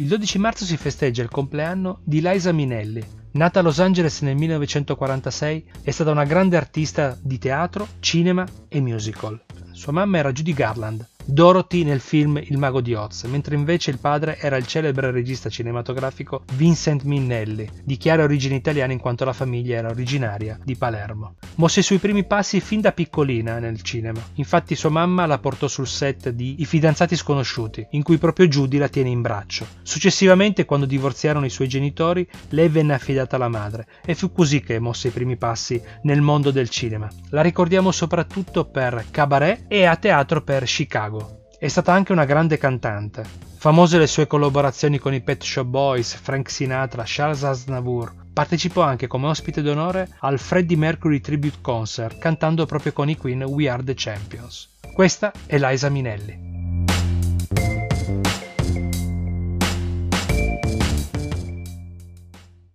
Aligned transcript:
Il 0.00 0.06
12 0.06 0.38
marzo 0.38 0.64
si 0.64 0.78
festeggia 0.78 1.22
il 1.22 1.28
compleanno 1.28 2.00
di 2.04 2.22
Liza 2.22 2.52
Minelli. 2.52 3.04
Nata 3.32 3.60
a 3.60 3.62
Los 3.62 3.80
Angeles 3.80 4.22
nel 4.22 4.34
1946, 4.34 5.64
è 5.82 5.90
stata 5.90 6.10
una 6.10 6.24
grande 6.24 6.56
artista 6.56 7.18
di 7.20 7.36
teatro, 7.36 7.86
cinema 8.00 8.46
e 8.68 8.80
musical. 8.80 9.38
Sua 9.72 9.92
mamma 9.92 10.16
era 10.16 10.32
Judy 10.32 10.54
Garland, 10.54 11.06
Dorothy 11.22 11.84
nel 11.84 12.00
film 12.00 12.38
Il 12.42 12.56
mago 12.56 12.80
di 12.80 12.94
Oz, 12.94 13.24
mentre 13.24 13.54
invece 13.54 13.90
il 13.90 13.98
padre 13.98 14.38
era 14.38 14.56
il 14.56 14.66
celebre 14.66 15.10
regista 15.10 15.50
cinematografico 15.50 16.44
Vincent 16.54 17.02
Minnelli, 17.02 17.68
di 17.84 17.98
chiare 17.98 18.22
origini 18.22 18.56
italiane 18.56 18.94
in 18.94 19.00
quanto 19.00 19.26
la 19.26 19.34
famiglia 19.34 19.76
era 19.76 19.90
originaria 19.90 20.58
di 20.64 20.76
Palermo. 20.76 21.34
Mosse 21.56 21.80
i 21.80 21.82
suoi 21.82 21.98
primi 21.98 22.24
passi 22.24 22.60
fin 22.60 22.80
da 22.80 22.92
piccolina 22.92 23.58
nel 23.58 23.82
cinema, 23.82 24.20
infatti 24.34 24.74
sua 24.74 24.88
mamma 24.88 25.26
la 25.26 25.38
portò 25.38 25.68
sul 25.68 25.86
set 25.86 26.30
di 26.30 26.56
I 26.60 26.64
fidanzati 26.64 27.16
sconosciuti, 27.16 27.86
in 27.90 28.02
cui 28.02 28.16
proprio 28.16 28.48
Judy 28.48 28.78
la 28.78 28.88
tiene 28.88 29.10
in 29.10 29.20
braccio. 29.20 29.66
Successivamente, 29.82 30.64
quando 30.64 30.86
divorziarono 30.86 31.44
i 31.44 31.50
suoi 31.50 31.68
genitori, 31.68 32.26
lei 32.50 32.68
venne 32.68 32.94
affidata 32.94 33.36
alla 33.36 33.48
madre 33.48 33.86
e 34.04 34.14
fu 34.14 34.32
così 34.32 34.62
che 34.62 34.78
mosse 34.78 35.08
i 35.08 35.12
primi 35.12 35.36
passi 35.36 35.80
nel 36.02 36.22
mondo 36.22 36.50
del 36.50 36.70
cinema. 36.70 37.08
La 37.28 37.42
ricordiamo 37.42 37.90
soprattutto 37.90 38.64
per 38.64 39.06
Cabaret 39.10 39.64
e 39.68 39.84
a 39.84 39.96
teatro 39.96 40.42
per 40.42 40.64
Chicago. 40.64 41.48
È 41.58 41.68
stata 41.68 41.92
anche 41.92 42.12
una 42.12 42.24
grande 42.24 42.56
cantante. 42.56 43.22
Famose 43.58 43.98
le 43.98 44.06
sue 44.06 44.26
collaborazioni 44.26 44.98
con 44.98 45.12
i 45.12 45.20
Pet 45.20 45.42
Shop 45.42 45.66
Boys, 45.66 46.14
Frank 46.14 46.48
Sinatra, 46.48 47.02
Charles 47.04 47.42
Aznavour. 47.42 48.19
Partecipò 48.40 48.80
anche 48.80 49.06
come 49.06 49.26
ospite 49.26 49.60
d'onore 49.60 50.16
al 50.20 50.38
Freddie 50.38 50.74
Mercury 50.74 51.20
Tribute 51.20 51.58
Concert, 51.60 52.16
cantando 52.16 52.64
proprio 52.64 52.94
con 52.94 53.10
i 53.10 53.16
Queen 53.18 53.42
We 53.42 53.68
Are 53.68 53.84
the 53.84 53.92
Champions. 53.94 54.76
Questa 54.94 55.30
è 55.44 55.58
Liza 55.58 55.90
Minelli. 55.90 56.49